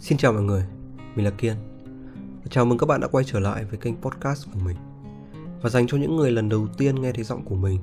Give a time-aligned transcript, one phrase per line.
[0.00, 0.64] Xin chào mọi người,
[1.14, 1.54] mình là Kiên.
[2.50, 4.76] Chào mừng các bạn đã quay trở lại với kênh podcast của mình.
[5.62, 7.80] Và dành cho những người lần đầu tiên nghe thấy giọng của mình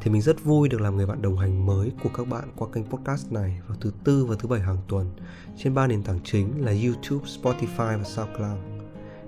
[0.00, 2.68] thì mình rất vui được làm người bạn đồng hành mới của các bạn qua
[2.72, 5.10] kênh podcast này vào thứ tư và thứ bảy hàng tuần
[5.56, 8.58] trên ba nền tảng chính là YouTube, Spotify và SoundCloud.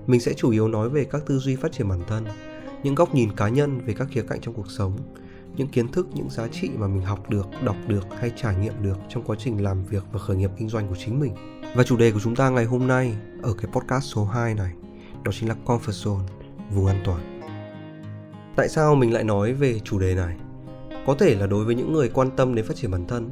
[0.07, 2.25] Mình sẽ chủ yếu nói về các tư duy phát triển bản thân,
[2.83, 4.97] những góc nhìn cá nhân về các khía cạnh trong cuộc sống,
[5.55, 8.73] những kiến thức, những giá trị mà mình học được, đọc được hay trải nghiệm
[8.81, 11.58] được trong quá trình làm việc và khởi nghiệp kinh doanh của chính mình.
[11.75, 14.73] Và chủ đề của chúng ta ngày hôm nay ở cái podcast số 2 này
[15.23, 16.23] đó chính là comfort zone,
[16.71, 17.41] vùng an toàn.
[18.55, 20.35] Tại sao mình lại nói về chủ đề này?
[21.07, 23.31] Có thể là đối với những người quan tâm đến phát triển bản thân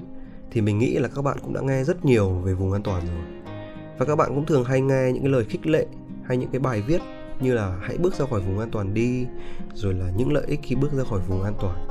[0.51, 3.07] thì mình nghĩ là các bạn cũng đã nghe rất nhiều về vùng an toàn
[3.07, 3.53] rồi.
[3.97, 5.85] Và các bạn cũng thường hay nghe những cái lời khích lệ
[6.25, 7.01] hay những cái bài viết
[7.39, 9.25] như là hãy bước ra khỏi vùng an toàn đi,
[9.73, 11.87] rồi là những lợi ích khi bước ra khỏi vùng an toàn.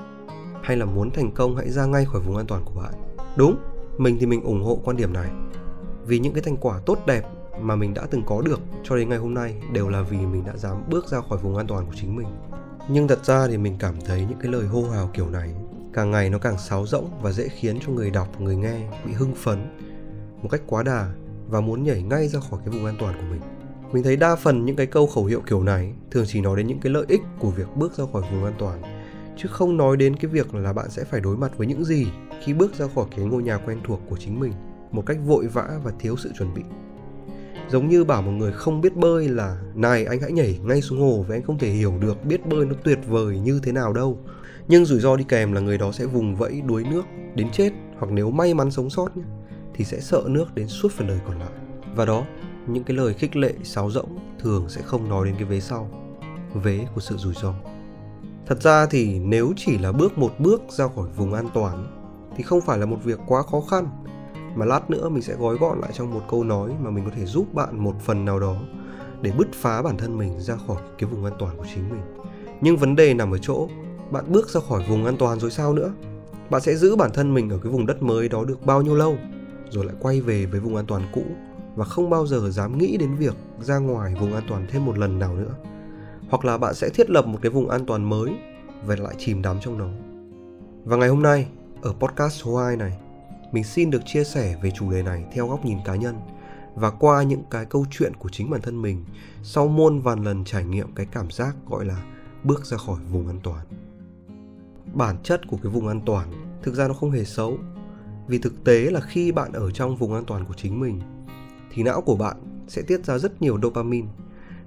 [0.62, 2.92] Hay là muốn thành công hãy ra ngay khỏi vùng an toàn của bạn.
[3.36, 3.56] Đúng,
[3.98, 5.30] mình thì mình ủng hộ quan điểm này
[6.06, 7.22] vì những cái thành quả tốt đẹp
[7.60, 10.44] mà mình đã từng có được cho đến ngày hôm nay đều là vì mình
[10.46, 12.26] đã dám bước ra khỏi vùng an toàn của chính mình.
[12.88, 15.54] Nhưng thật ra thì mình cảm thấy những cái lời hô hào kiểu này
[15.92, 19.12] càng ngày nó càng sáo rỗng và dễ khiến cho người đọc, người nghe bị
[19.12, 19.58] hưng phấn
[20.42, 21.12] một cách quá đà
[21.48, 23.40] và muốn nhảy ngay ra khỏi cái vùng an toàn của mình.
[23.92, 26.66] Mình thấy đa phần những cái câu khẩu hiệu kiểu này thường chỉ nói đến
[26.66, 28.82] những cái lợi ích của việc bước ra khỏi vùng an toàn,
[29.36, 32.06] chứ không nói đến cái việc là bạn sẽ phải đối mặt với những gì
[32.44, 34.52] khi bước ra khỏi cái ngôi nhà quen thuộc của chính mình
[34.90, 36.62] một cách vội vã và thiếu sự chuẩn bị.
[37.68, 41.00] Giống như bảo một người không biết bơi là này anh hãy nhảy ngay xuống
[41.00, 43.92] hồ vì anh không thể hiểu được biết bơi nó tuyệt vời như thế nào
[43.92, 44.18] đâu.
[44.68, 47.02] Nhưng rủi ro đi kèm là người đó sẽ vùng vẫy đuối nước
[47.34, 49.22] đến chết hoặc nếu may mắn sống sót nhé,
[49.74, 51.50] thì sẽ sợ nước đến suốt phần đời còn lại.
[51.94, 52.26] Và đó
[52.66, 55.90] những cái lời khích lệ sáo rỗng thường sẽ không nói đến cái vế sau
[56.54, 57.54] vế của sự rủi ro.
[58.46, 61.86] Thật ra thì nếu chỉ là bước một bước ra khỏi vùng an toàn
[62.36, 63.88] thì không phải là một việc quá khó khăn
[64.56, 67.10] mà lát nữa mình sẽ gói gọn lại trong một câu nói mà mình có
[67.16, 68.56] thể giúp bạn một phần nào đó
[69.22, 72.02] để bứt phá bản thân mình ra khỏi cái vùng an toàn của chính mình.
[72.60, 73.68] Nhưng vấn đề nằm ở chỗ,
[74.10, 75.92] bạn bước ra khỏi vùng an toàn rồi sao nữa?
[76.50, 78.94] Bạn sẽ giữ bản thân mình ở cái vùng đất mới đó được bao nhiêu
[78.94, 79.16] lâu,
[79.70, 81.22] rồi lại quay về với vùng an toàn cũ
[81.76, 84.98] và không bao giờ dám nghĩ đến việc ra ngoài vùng an toàn thêm một
[84.98, 85.54] lần nào nữa.
[86.28, 88.36] Hoặc là bạn sẽ thiết lập một cái vùng an toàn mới
[88.86, 89.88] và lại chìm đắm trong nó.
[90.84, 91.46] Và ngày hôm nay,
[91.82, 92.98] ở podcast số 2 này
[93.52, 96.20] mình xin được chia sẻ về chủ đề này theo góc nhìn cá nhân
[96.74, 99.04] và qua những cái câu chuyện của chính bản thân mình
[99.42, 102.02] sau muôn vàn lần trải nghiệm cái cảm giác gọi là
[102.44, 103.66] bước ra khỏi vùng an toàn.
[104.94, 106.28] Bản chất của cái vùng an toàn
[106.62, 107.58] thực ra nó không hề xấu.
[108.26, 111.00] Vì thực tế là khi bạn ở trong vùng an toàn của chính mình
[111.72, 112.36] thì não của bạn
[112.68, 114.08] sẽ tiết ra rất nhiều dopamine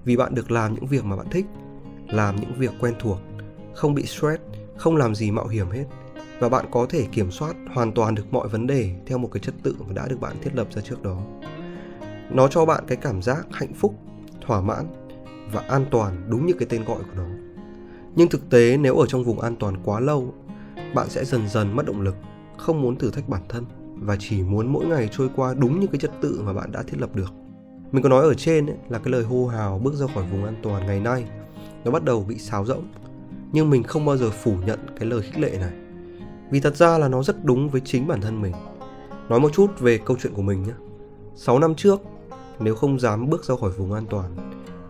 [0.05, 1.45] vì bạn được làm những việc mà bạn thích,
[2.07, 3.17] làm những việc quen thuộc,
[3.73, 4.43] không bị stress,
[4.77, 5.85] không làm gì mạo hiểm hết
[6.39, 9.39] và bạn có thể kiểm soát hoàn toàn được mọi vấn đề theo một cái
[9.39, 11.21] trật tự mà đã được bạn thiết lập ra trước đó.
[12.31, 13.95] Nó cho bạn cái cảm giác hạnh phúc
[14.41, 14.85] thỏa mãn
[15.51, 17.27] và an toàn đúng như cái tên gọi của nó.
[18.15, 20.33] Nhưng thực tế nếu ở trong vùng an toàn quá lâu
[20.93, 22.15] bạn sẽ dần dần mất động lực
[22.57, 25.87] không muốn thử thách bản thân và chỉ muốn mỗi ngày trôi qua đúng như
[25.87, 27.33] cái trật tự mà bạn đã thiết lập được.
[27.91, 30.45] Mình có nói ở trên ấy, là cái lời hô hào bước ra khỏi vùng
[30.45, 31.25] an toàn ngày nay
[31.85, 32.87] nó bắt đầu bị xáo rỗng.
[33.51, 35.88] Nhưng mình không bao giờ phủ nhận cái lời khích lệ này
[36.51, 38.53] vì thật ra là nó rất đúng với chính bản thân mình.
[39.29, 40.73] Nói một chút về câu chuyện của mình nhé.
[41.35, 42.01] 6 năm trước,
[42.59, 44.35] nếu không dám bước ra khỏi vùng an toàn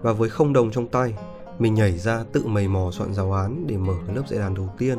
[0.02, 1.14] và với không đồng trong tay,
[1.60, 4.54] mình nhảy ra tự mầy mò soạn giáo án để mở cái lớp dạy đàn
[4.54, 4.98] đầu tiên,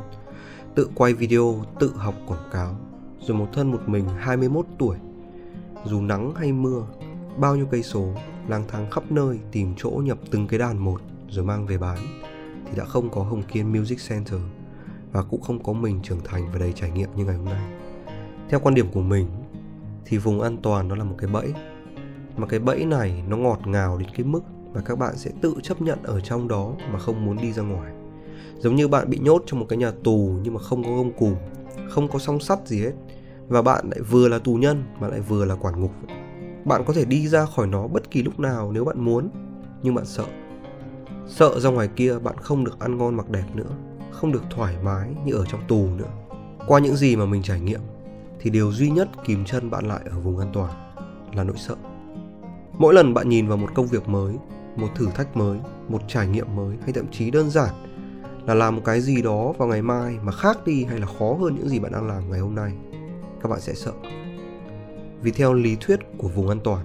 [0.75, 2.77] tự quay video, tự học quảng cáo,
[3.21, 4.97] rồi một thân một mình 21 tuổi.
[5.85, 6.83] Dù nắng hay mưa,
[7.37, 8.15] bao nhiêu cây số,
[8.49, 11.99] lang thang khắp nơi tìm chỗ nhập từng cái đàn một rồi mang về bán
[12.67, 14.41] thì đã không có Hồng Kiên Music Center
[15.13, 17.73] và cũng không có mình trưởng thành và đầy trải nghiệm như ngày hôm nay.
[18.49, 19.27] Theo quan điểm của mình,
[20.05, 21.53] thì vùng an toàn nó là một cái bẫy.
[22.37, 24.41] Mà cái bẫy này nó ngọt ngào đến cái mức
[24.75, 27.63] mà các bạn sẽ tự chấp nhận ở trong đó mà không muốn đi ra
[27.63, 27.93] ngoài.
[28.59, 31.13] Giống như bạn bị nhốt trong một cái nhà tù nhưng mà không có gông
[31.13, 31.35] cùm,
[31.91, 32.93] không có song sắt gì hết,
[33.49, 35.93] và bạn lại vừa là tù nhân mà lại vừa là quản ngục.
[36.65, 39.31] Bạn có thể đi ra khỏi nó bất kỳ lúc nào nếu bạn muốn,
[39.83, 40.25] nhưng bạn sợ.
[41.29, 43.71] Sợ ra ngoài kia bạn không được ăn ngon mặc đẹp nữa
[44.13, 46.11] không được thoải mái như ở trong tù nữa.
[46.67, 47.81] Qua những gì mà mình trải nghiệm,
[48.41, 50.73] thì điều duy nhất kìm chân bạn lại ở vùng an toàn
[51.35, 51.77] là nỗi sợ.
[52.73, 54.35] Mỗi lần bạn nhìn vào một công việc mới,
[54.77, 55.59] một thử thách mới,
[55.89, 57.75] một trải nghiệm mới, hay thậm chí đơn giản
[58.47, 61.37] là làm một cái gì đó vào ngày mai mà khác đi hay là khó
[61.41, 62.73] hơn những gì bạn đang làm ngày hôm nay,
[63.43, 63.93] các bạn sẽ sợ.
[65.23, 66.85] Vì theo lý thuyết của vùng an toàn,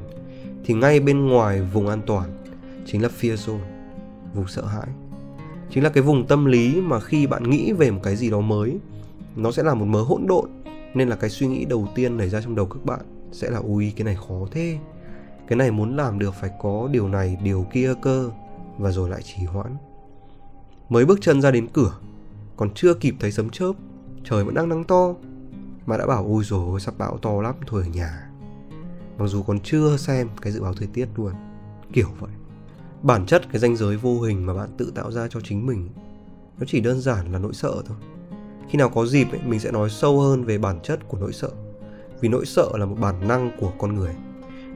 [0.65, 2.29] thì ngay bên ngoài vùng an toàn
[2.85, 3.59] chính là fear zone,
[4.33, 4.87] vùng sợ hãi
[5.69, 8.41] chính là cái vùng tâm lý mà khi bạn nghĩ về một cái gì đó
[8.41, 8.77] mới,
[9.35, 10.49] nó sẽ là một mớ hỗn độn.
[10.93, 12.99] Nên là cái suy nghĩ đầu tiên nảy ra trong đầu các bạn
[13.31, 14.77] sẽ là, ui, cái này khó thế.
[15.47, 18.31] Cái này muốn làm được phải có điều này, điều kia cơ,
[18.77, 19.75] và rồi lại trì hoãn.
[20.89, 21.97] Mới bước chân ra đến cửa,
[22.57, 23.73] còn chưa kịp thấy sấm chớp,
[24.23, 25.13] trời vẫn đang nắng to,
[25.85, 28.29] mà đã bảo ôi rồi sắp bão to lắm, thôi ở nhà.
[29.17, 31.33] Mặc dù còn chưa xem cái dự báo thời tiết luôn,
[31.93, 32.31] kiểu vậy
[33.05, 35.89] bản chất cái ranh giới vô hình mà bạn tự tạo ra cho chính mình
[36.59, 37.97] nó chỉ đơn giản là nỗi sợ thôi.
[38.69, 41.33] Khi nào có dịp ấy, mình sẽ nói sâu hơn về bản chất của nỗi
[41.33, 41.49] sợ.
[42.21, 44.15] Vì nỗi sợ là một bản năng của con người.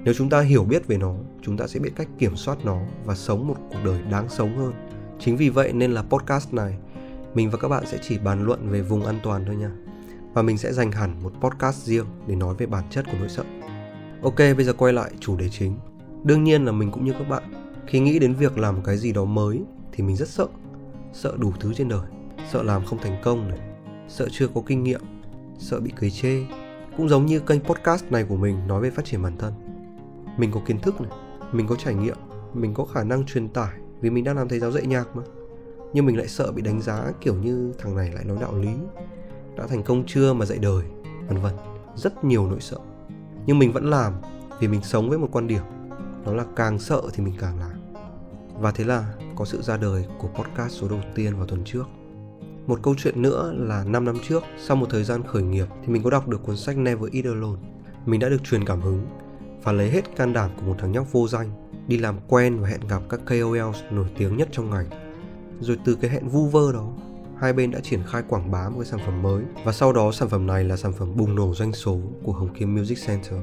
[0.04, 2.82] Nếu chúng ta hiểu biết về nó chúng ta sẽ biết cách kiểm soát nó
[3.06, 4.74] và sống một cuộc đời đáng sống hơn.
[5.20, 6.78] Chính vì vậy nên là podcast này
[7.34, 9.72] mình và các bạn sẽ chỉ bàn luận về vùng an toàn thôi nha.
[10.34, 13.30] Và mình sẽ dành hẳn một podcast riêng để nói về bản chất của nỗi
[13.30, 13.44] sợ.
[14.24, 15.76] Ok bây giờ quay lại chủ đề chính.
[16.24, 19.14] Đương nhiên là mình cũng như các bạn khi nghĩ đến việc làm cái gì
[19.14, 20.48] đó mới thì mình rất sợ.
[21.14, 22.08] Sợ đủ thứ trên đời.
[22.52, 23.60] Sợ làm không thành công này.
[24.08, 25.02] Sợ chưa có kinh nghiệm.
[25.60, 26.44] Sợ bị cười chê.
[26.98, 29.54] Cũng giống như kênh podcast này của mình nói về phát triển bản thân.
[30.38, 31.12] Mình có kiến thức này.
[31.52, 32.18] Mình có trải nghiệm.
[32.54, 35.24] Mình có khả năng truyền tải vì mình đang làm thầy giáo dạy nhạc mà.
[35.94, 38.74] Nhưng mình lại sợ bị đánh giá kiểu như thằng này lại nói đạo lý.
[39.58, 40.84] Đã thành công chưa mà dạy đời,
[41.28, 41.54] vân vân.
[41.96, 42.78] Rất nhiều nỗi sợ.
[43.46, 44.14] Nhưng mình vẫn làm
[44.60, 45.64] vì mình sống với một quan điểm.
[46.26, 47.79] Đó là càng sợ thì mình càng làm
[48.60, 51.86] và thế là có sự ra đời của podcast số đầu tiên vào tuần trước
[52.70, 55.94] một câu chuyện nữa là 5 năm trước, sau một thời gian khởi nghiệp thì
[55.94, 57.60] mình có đọc được cuốn sách Never Eat Alone.
[58.06, 59.08] Mình đã được truyền cảm hứng
[59.64, 61.50] và lấy hết can đảm của một thằng nhóc vô danh
[61.88, 64.86] đi làm quen và hẹn gặp các KOLs nổi tiếng nhất trong ngành.
[65.60, 66.94] Rồi từ cái hẹn vu vơ đó,
[67.40, 70.12] hai bên đã triển khai quảng bá một cái sản phẩm mới và sau đó
[70.12, 73.40] sản phẩm này là sản phẩm bùng nổ doanh số của Hồng Kim Music Center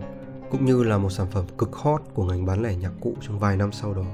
[0.50, 3.38] cũng như là một sản phẩm cực hot của ngành bán lẻ nhạc cụ trong
[3.38, 4.04] vài năm sau đó.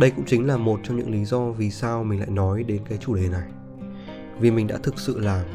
[0.00, 2.82] Đây cũng chính là một trong những lý do vì sao mình lại nói đến
[2.88, 3.48] cái chủ đề này.
[4.40, 5.46] Vì mình đã thực sự làm,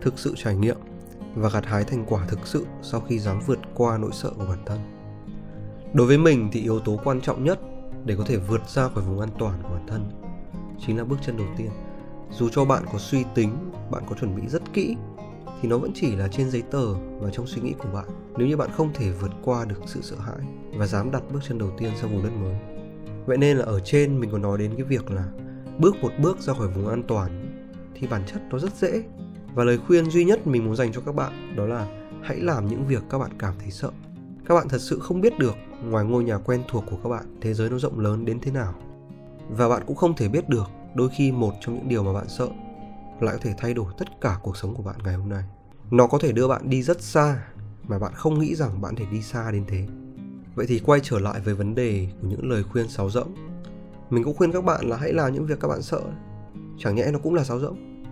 [0.00, 0.76] thực sự trải nghiệm
[1.34, 4.46] và gặt hái thành quả thực sự sau khi dám vượt qua nỗi sợ của
[4.48, 4.78] bản thân.
[5.92, 7.60] Đối với mình thì yếu tố quan trọng nhất
[8.04, 10.10] để có thể vượt ra khỏi vùng an toàn của bản thân
[10.86, 11.70] chính là bước chân đầu tiên.
[12.30, 13.50] Dù cho bạn có suy tính,
[13.90, 14.96] bạn có chuẩn bị rất kỹ
[15.62, 18.06] thì nó vẫn chỉ là trên giấy tờ và trong suy nghĩ của bạn
[18.36, 20.46] nếu như bạn không thể vượt qua được sự sợ hãi
[20.76, 22.79] và dám đặt bước chân đầu tiên sang vùng đất mới
[23.26, 25.24] vậy nên là ở trên mình có nói đến cái việc là
[25.78, 27.46] bước một bước ra khỏi vùng an toàn
[27.94, 29.02] thì bản chất nó rất dễ.
[29.54, 31.86] Và lời khuyên duy nhất mình muốn dành cho các bạn đó là
[32.22, 33.90] hãy làm những việc các bạn cảm thấy sợ.
[34.46, 37.38] Các bạn thật sự không biết được ngoài ngôi nhà quen thuộc của các bạn,
[37.40, 38.74] thế giới nó rộng lớn đến thế nào.
[39.48, 42.28] Và bạn cũng không thể biết được đôi khi một trong những điều mà bạn
[42.28, 42.48] sợ
[43.20, 45.42] lại có thể thay đổi tất cả cuộc sống của bạn ngày hôm nay.
[45.90, 47.42] Nó có thể đưa bạn đi rất xa
[47.88, 49.86] mà bạn không nghĩ rằng bạn thể đi xa đến thế
[50.54, 53.34] vậy thì quay trở lại với vấn đề của những lời khuyên sáo rỗng.
[54.10, 56.00] Mình cũng khuyên các bạn là hãy làm những việc các bạn sợ.
[56.78, 58.04] Chẳng nhẽ nó cũng là sáo rỗng.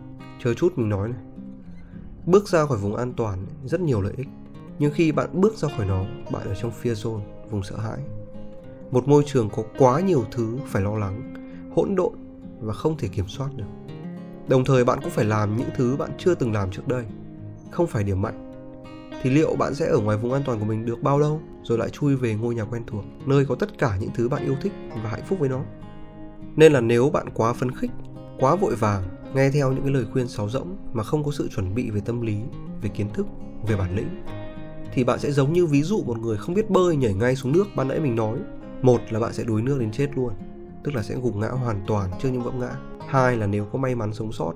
[0.45, 1.21] Chờ chút mình nói này.
[2.27, 4.29] Bước ra khỏi vùng an toàn, rất nhiều lợi ích.
[4.79, 7.21] Nhưng khi bạn bước ra khỏi nó, bạn ở trong fear zone,
[7.51, 7.99] vùng sợ hãi.
[8.91, 11.35] Một môi trường có quá nhiều thứ phải lo lắng,
[11.77, 12.13] hỗn độn
[12.61, 13.65] và không thể kiểm soát được.
[14.49, 17.05] Đồng thời bạn cũng phải làm những thứ bạn chưa từng làm trước đây.
[17.71, 18.53] Không phải điểm mạnh.
[19.23, 21.41] Thì liệu bạn sẽ ở ngoài vùng an toàn của mình được bao lâu?
[21.69, 24.45] Rồi lại chui về ngôi nhà quen thuộc, nơi có tất cả những thứ bạn
[24.45, 24.73] yêu thích
[25.03, 25.61] và hạnh phúc với nó.
[26.57, 27.91] Nên là nếu bạn quá phấn khích,
[28.39, 29.03] quá vội vàng,
[29.35, 32.01] nghe theo những cái lời khuyên sáo rỗng mà không có sự chuẩn bị về
[32.01, 32.37] tâm lý,
[32.83, 33.27] về kiến thức,
[33.67, 34.09] về bản lĩnh,
[34.93, 37.53] thì bạn sẽ giống như ví dụ một người không biết bơi nhảy ngay xuống
[37.53, 37.65] nước.
[37.77, 38.39] Ban nãy mình nói,
[38.83, 40.33] một là bạn sẽ đuối nước đến chết luôn,
[40.85, 42.71] tức là sẽ gục ngã hoàn toàn trước những vấp ngã.
[43.09, 44.53] Hai là nếu có may mắn sống sót,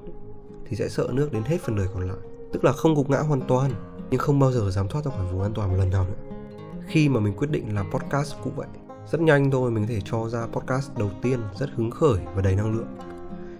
[0.68, 2.18] thì sẽ sợ nước đến hết phần đời còn lại,
[2.52, 3.70] tức là không gục ngã hoàn toàn,
[4.10, 6.41] nhưng không bao giờ dám thoát ra khỏi vùng an toàn một lần nào nữa
[6.86, 8.66] khi mà mình quyết định làm podcast cũng vậy.
[9.10, 12.42] Rất nhanh thôi mình có thể cho ra podcast đầu tiên rất hứng khởi và
[12.42, 12.96] đầy năng lượng.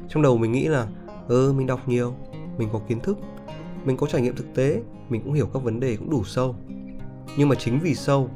[0.09, 0.87] Trong đầu mình nghĩ là
[1.29, 2.15] ừ mình đọc nhiều,
[2.59, 3.19] mình có kiến thức,
[3.85, 6.57] mình có trải nghiệm thực tế, mình cũng hiểu các vấn đề cũng đủ sâu.
[7.37, 8.31] Nhưng mà chính vì sâu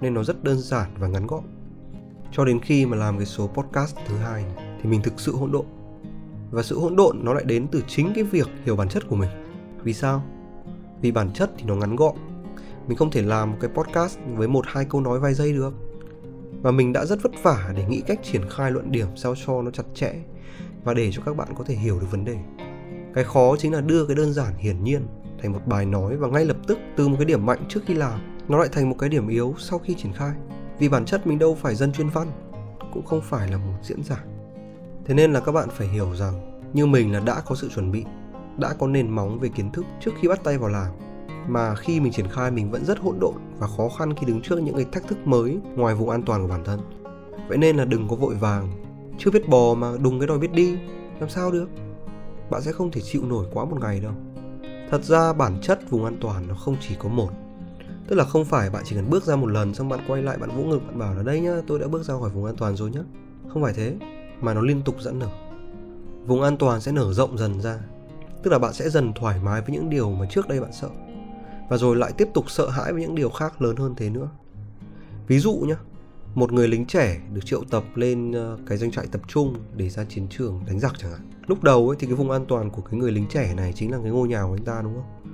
[0.00, 1.42] nên nó rất đơn giản và ngắn gọn.
[2.32, 4.44] Cho đến khi mà làm cái số podcast thứ hai
[4.82, 5.66] thì mình thực sự hỗn độn.
[6.50, 9.16] Và sự hỗn độn nó lại đến từ chính cái việc hiểu bản chất của
[9.16, 9.30] mình.
[9.82, 10.22] Vì sao?
[11.00, 12.14] Vì bản chất thì nó ngắn gọn
[12.90, 15.74] mình không thể làm một cái podcast với một, hai câu nói vài giây được.
[16.62, 19.62] Và mình đã rất vất vả để nghĩ cách triển khai luận điểm sao cho
[19.62, 20.12] nó chặt chẽ
[20.84, 22.38] và để cho các bạn có thể hiểu được vấn đề.
[23.14, 25.06] Cái khó chính là đưa cái đơn giản hiển nhiên
[25.42, 27.94] thành một bài nói và ngay lập tức từ một cái điểm mạnh trước khi
[27.94, 30.32] làm, nó lại thành một cái điểm yếu sau khi triển khai.
[30.78, 32.30] Vì bản chất mình đâu phải dân chuyên văn,
[32.92, 34.24] cũng không phải là một diễn giả.
[35.04, 37.92] Thế nên là các bạn phải hiểu rằng như mình là đã có sự chuẩn
[37.92, 38.04] bị,
[38.58, 40.92] đã có nền móng về kiến thức trước khi bắt tay vào làm
[41.48, 44.42] mà khi mình triển khai, mình vẫn rất hỗn độn và khó khăn khi đứng
[44.42, 46.80] trước những cái thách thức mới ngoài vùng an toàn của bản thân.
[47.48, 48.70] Vậy nên là đừng có vội vàng,
[49.18, 50.76] chưa biết bò mà đùng cái đòi biết đi,
[51.20, 51.68] làm sao được?
[52.50, 54.12] Bạn sẽ không thể chịu nổi quá một ngày đâu.
[54.90, 57.30] Thật ra bản chất vùng an toàn nó không chỉ có một.
[58.08, 60.38] Tức là không phải bạn chỉ cần bước ra một lần xong bạn quay lại,
[60.38, 62.56] bạn vỗ ngực, bạn bảo là, đây nhá, tôi đã bước ra khỏi vùng an
[62.56, 63.00] toàn rồi nhá.
[63.48, 63.96] Không phải thế,
[64.40, 65.28] mà nó liên tục dẫn nở.
[66.26, 67.78] Vùng an toàn sẽ nở rộng dần ra.
[68.42, 70.88] Tức là bạn sẽ dần thoải mái với những điều mà trước đây bạn sợ
[71.70, 74.28] và rồi lại tiếp tục sợ hãi với những điều khác lớn hơn thế nữa.
[75.26, 75.74] Ví dụ nhé
[76.34, 79.88] một người lính trẻ được triệu tập lên ờ, cái doanh trại tập trung để
[79.88, 81.30] ra chiến trường đánh giặc chẳng hạn.
[81.46, 83.92] Lúc đầu ấy thì cái vùng an toàn của cái người lính trẻ này chính
[83.92, 85.32] là cái ngôi nhà của anh ta, đúng không?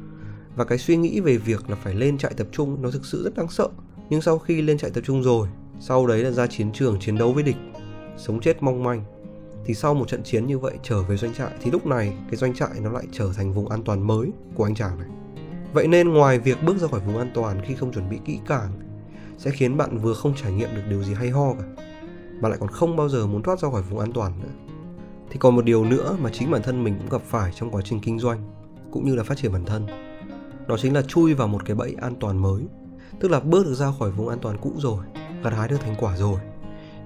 [0.57, 3.25] Và cái suy nghĩ về việc là phải lên trại tập trung nó thực sự
[3.25, 3.69] rất đáng sợ.
[4.11, 5.49] Nhưng sau khi lên trại tập trung rồi,
[5.81, 7.57] sau đấy là ra chiến trường chiến đấu với địch,
[8.17, 9.05] sống chết mong manh,
[9.65, 12.37] thì sau một trận chiến như vậy trở về doanh trại, thì lúc này cái
[12.37, 15.09] doanh trại nó lại trở thành vùng an toàn mới của anh chàng này
[15.77, 18.39] vậy nên ngoài việc bước ra khỏi vùng an toàn khi không chuẩn bị kỹ
[18.49, 18.71] càng,
[19.39, 21.65] sẽ khiến bạn vừa không trải nghiệm được điều gì hay ho cả,
[22.41, 24.73] mà lại còn không bao giờ muốn thoát ra khỏi vùng an toàn nữa.
[25.31, 27.83] Thì còn một điều nữa mà chính bản thân mình cũng gặp phải trong quá
[27.85, 28.39] trình kinh doanh,
[28.91, 29.87] cũng như là phát triển bản thân.
[30.69, 32.63] Đó chính là chui vào một cái bẫy an toàn mới,
[33.21, 35.05] tức là bước được ra khỏi vùng an toàn cũ rồi,
[35.45, 36.41] gặt hái được thành quả rồi,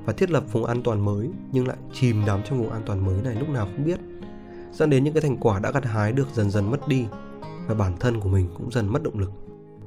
[0.04, 3.06] và thiết lập vùng an toàn mới nhưng lại chìm đắm trong vùng an toàn
[3.06, 4.00] mới này lúc nào không biết,
[4.72, 7.06] dẫn đến những cái thành quả đã gặt hái được dần dần mất đi
[7.70, 9.30] và bản thân của mình cũng dần mất động lực.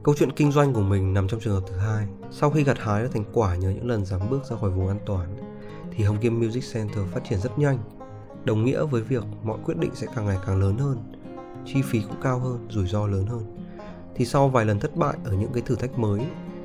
[0.03, 2.07] Câu chuyện kinh doanh của mình nằm trong trường hợp thứ hai.
[2.31, 4.87] Sau khi gặt hái được thành quả nhờ những lần dám bước ra khỏi vùng
[4.87, 5.35] an toàn,
[5.91, 7.77] thì Hồng Kim Music Center phát triển rất nhanh,
[8.43, 10.97] đồng nghĩa với việc mọi quyết định sẽ càng ngày càng lớn hơn,
[11.65, 13.57] chi phí cũng cao hơn, rủi ro lớn hơn.
[14.15, 16.21] Thì sau vài lần thất bại ở những cái thử thách mới,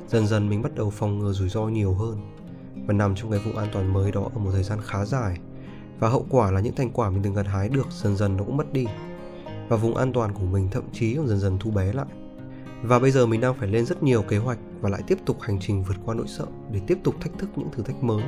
[0.07, 2.17] dần dần mình bắt đầu phòng ngừa rủi ro nhiều hơn
[2.87, 5.37] và nằm trong cái vùng an toàn mới đó ở một thời gian khá dài.
[5.99, 8.43] Và hậu quả là những thành quả mình từng gặt hái được dần dần nó
[8.43, 8.85] cũng mất đi
[9.69, 12.07] và vùng an toàn của mình thậm chí còn dần dần thu bé lại
[12.83, 15.41] và bây giờ mình đang phải lên rất nhiều kế hoạch và lại tiếp tục
[15.41, 18.23] hành trình vượt qua nỗi sợ để tiếp tục thách thức những thử thách mới,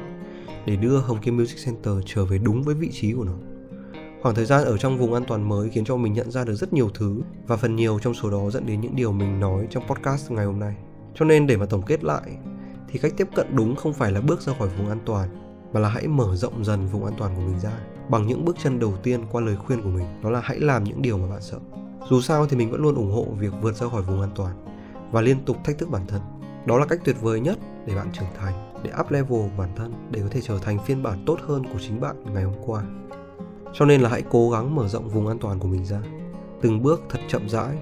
[0.66, 3.34] để đưa Hồng Kim Music Center trở về đúng với vị trí của nó.
[4.22, 6.56] Khoảng thời gian ở trong vùng an toàn mới khiến cho mình nhận ra được
[6.56, 9.68] rất nhiều thứ và phần nhiều trong số đó dẫn đến những điều mình nói
[9.70, 10.76] trong podcast ngày hôm nay.
[11.16, 12.38] Cho nên để mà tổng kết lại,
[12.90, 15.30] thì cách tiếp cận đúng không phải là bước ra khỏi vùng an toàn,
[15.74, 17.80] mà là hãy mở rộng dần vùng an toàn của mình ra
[18.10, 20.06] bằng những bước chân đầu tiên qua lời khuyên của mình.
[20.24, 21.58] Đó là hãy làm những điều mà bạn sợ.
[22.10, 24.66] Dù sao thì mình vẫn luôn ủng hộ việc vượt ra khỏi vùng an toàn
[25.12, 26.22] và liên tục thách thức bản thân.
[26.66, 29.94] Đó là cách tuyệt vời nhất để bạn trưởng thành, để up level bản thân,
[30.12, 32.84] để có thể trở thành phiên bản tốt hơn của chính bạn ngày hôm qua.
[33.74, 36.02] Cho nên là hãy cố gắng mở rộng vùng an toàn của mình ra.
[36.62, 37.78] Từng bước thật chậm rãi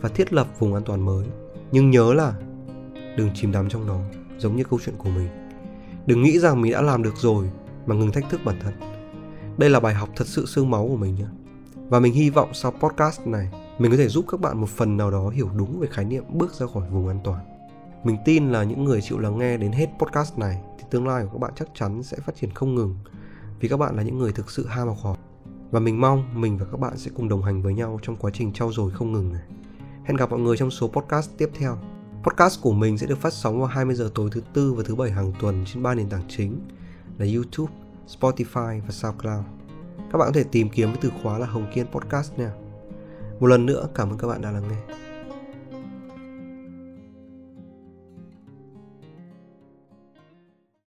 [0.00, 1.26] và thiết lập vùng an toàn mới.
[1.72, 2.34] Nhưng nhớ là
[3.16, 3.98] đừng chìm đắm trong nó,
[4.38, 5.28] giống như câu chuyện của mình.
[6.06, 7.50] Đừng nghĩ rằng mình đã làm được rồi
[7.86, 8.91] mà ngừng thách thức bản thân
[9.58, 11.26] đây là bài học thật sự xương máu của mình nhé
[11.88, 14.96] và mình hy vọng sau podcast này mình có thể giúp các bạn một phần
[14.96, 17.44] nào đó hiểu đúng về khái niệm bước ra khỏi vùng an toàn
[18.04, 21.24] mình tin là những người chịu lắng nghe đến hết podcast này thì tương lai
[21.24, 22.98] của các bạn chắc chắn sẽ phát triển không ngừng
[23.60, 25.16] vì các bạn là những người thực sự ham học hỏi
[25.72, 28.30] và mình mong mình và các bạn sẽ cùng đồng hành với nhau trong quá
[28.34, 29.42] trình trau dồi không ngừng này.
[30.04, 31.78] Hẹn gặp mọi người trong số podcast tiếp theo.
[32.24, 34.94] Podcast của mình sẽ được phát sóng vào 20 giờ tối thứ tư và thứ
[34.94, 36.60] bảy hàng tuần trên ba nền tảng chính
[37.18, 37.72] là YouTube,
[38.20, 39.44] Spotify và SoundCloud.
[40.12, 42.52] Các bạn có thể tìm kiếm với từ khóa là Hồng Kiên Podcast nha.
[43.40, 44.94] Một lần nữa, cảm ơn các bạn đã lắng nghe.